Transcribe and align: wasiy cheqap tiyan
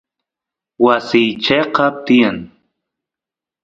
wasiy 0.83 1.29
cheqap 1.43 1.95
tiyan 2.05 2.37